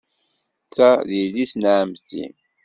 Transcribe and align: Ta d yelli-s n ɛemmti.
Ta 0.75 0.89
d 1.07 1.09
yelli-s 1.19 1.53
n 1.55 1.63
ɛemmti. 1.75 2.25